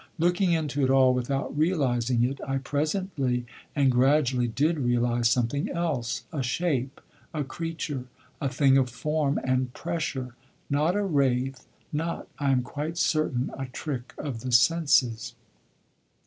[0.17, 6.23] Looking into it all without realising it, I presently and gradually did realise something else:
[6.33, 6.99] a shape,
[7.35, 8.05] a creature,
[8.41, 10.33] a thing of form and pressure
[10.71, 15.35] not a wraith, not, I am quite certain, a trick of the senses.